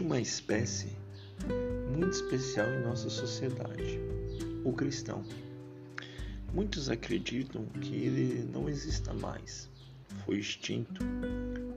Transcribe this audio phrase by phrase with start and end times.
[0.00, 0.88] uma espécie
[1.96, 4.00] muito especial em nossa sociedade,
[4.64, 5.22] o cristão.
[6.52, 9.68] Muitos acreditam que ele não exista mais,
[10.24, 11.04] foi extinto.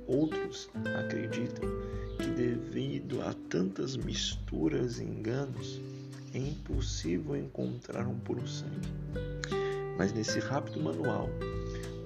[0.07, 1.69] Outros acreditam
[2.17, 5.79] que, devido a tantas misturas e enganos,
[6.33, 8.89] é impossível encontrar um puro sangue.
[9.97, 11.29] Mas nesse rápido manual,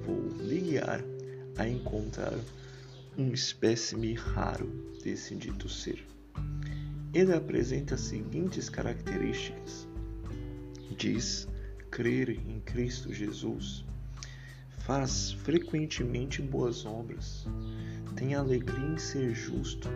[0.06, 1.04] vou lhe guiar
[1.58, 2.34] a encontrar
[3.18, 4.68] um espécime raro
[5.04, 6.06] desse dito ser.
[7.12, 9.88] Ele apresenta as seguintes características:
[10.96, 11.48] diz
[11.90, 13.84] crer em Cristo Jesus,
[14.86, 17.48] faz frequentemente boas obras,
[18.16, 19.90] tem alegria em ser justo,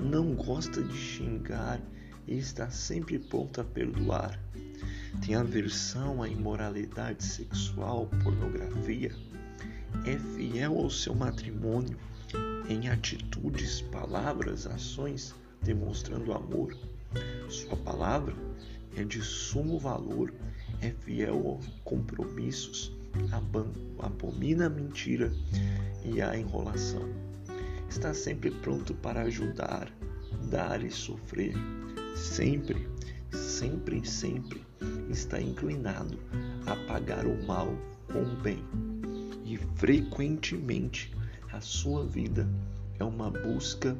[0.00, 1.80] não gosta de xingar
[2.26, 4.36] e está sempre pronto a perdoar,
[5.24, 9.12] tem aversão à imoralidade sexual, pornografia,
[10.04, 11.96] é fiel ao seu matrimônio
[12.68, 16.76] em atitudes, palavras, ações, demonstrando amor.
[17.48, 18.34] Sua palavra
[18.96, 20.32] é de sumo valor,
[20.80, 22.92] é fiel aos compromissos,
[23.98, 25.32] abomina a mentira
[26.04, 27.08] e a enrolação.
[27.88, 29.92] Está sempre pronto para ajudar,
[30.50, 31.54] dar e sofrer.
[32.16, 32.88] Sempre,
[33.30, 34.64] sempre, sempre
[35.10, 36.18] está inclinado
[36.66, 37.68] a pagar o mal
[38.10, 38.64] com o bem.
[39.44, 41.14] E frequentemente
[41.52, 42.48] a sua vida
[42.98, 43.94] é uma busca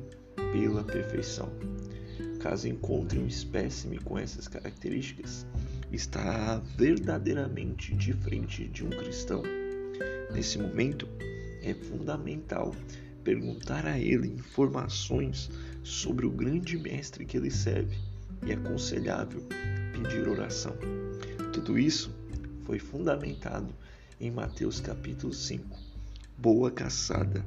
[0.53, 1.53] pela perfeição.
[2.41, 5.47] Caso encontre um espécime com essas características,
[5.93, 9.43] está verdadeiramente diferente de um cristão.
[10.33, 11.07] Nesse momento,
[11.63, 12.75] é fundamental
[13.23, 15.51] perguntar a ele informações
[15.85, 17.97] sobre o grande mestre que ele serve
[18.47, 19.43] e é aconselhável
[19.93, 20.75] pedir oração.
[21.53, 22.11] Tudo isso
[22.65, 23.73] foi fundamentado
[24.19, 25.92] em Mateus capítulo 5
[26.39, 27.45] boa caçada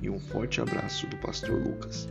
[0.00, 2.08] e um forte abraço do Pastor Lucas.